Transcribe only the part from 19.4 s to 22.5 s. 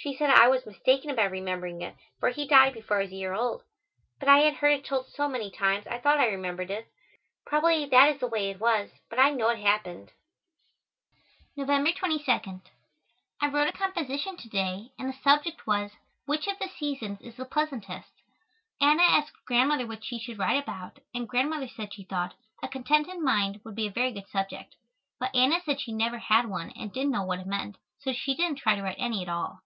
Grandmother what she should write about, and Grandmother said she thought